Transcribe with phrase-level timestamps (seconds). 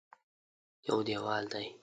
[0.87, 1.65] یو دېوال دی.